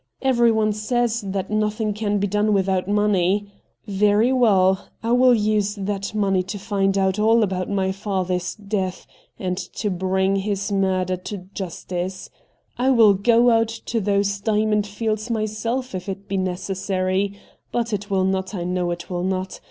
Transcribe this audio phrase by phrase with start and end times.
[0.23, 3.51] Everyone says that nothing can be done without money.
[3.85, 9.05] Very well, I will use that money to find out all about my father's death
[9.37, 12.31] and to bring his murderer to justice.
[12.79, 17.37] I will go out to those diamond fields myself if it be necessary—
[17.71, 19.59] but it will not, I know it will not.